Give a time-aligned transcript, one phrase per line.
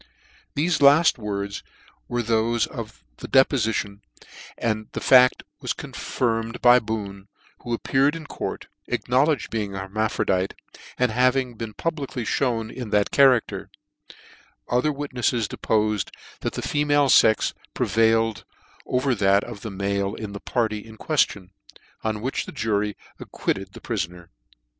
[0.55, 1.61] Thefe laft words
[2.07, 4.01] were thofe of the depofition;
[4.57, 7.27] and the fat was confirmed by Boone,
[7.59, 10.53] who ap peared in court, acknowledged being an herma phrodite,
[10.97, 13.69] and having been publicly Ihcwn in that character*
[14.67, 16.09] Other witnefles depofed
[16.39, 18.43] that the female fex prevailed
[18.87, 21.49] over that of the male in the party in queftion:
[22.03, 24.29] on which the jury acquitted the pri foner.